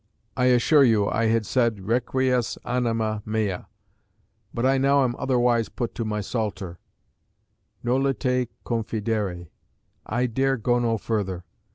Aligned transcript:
I 0.35 0.45
assure 0.45 0.83
you 0.83 1.07
I 1.07 1.25
had 1.27 1.45
said 1.45 1.81
Requiesce 1.85 2.57
anima 2.65 3.21
mea; 3.23 3.57
but 4.51 4.65
I 4.65 4.79
now 4.79 5.03
am 5.03 5.15
otherwise 5.19 5.69
put 5.69 5.93
to 5.93 6.03
my 6.03 6.21
psalter; 6.21 6.79
Nolite 7.83 8.49
confidere. 8.65 9.49
I 10.07 10.25
dare 10.25 10.57
go 10.57 10.79
no 10.79 10.97
further. 10.97 11.43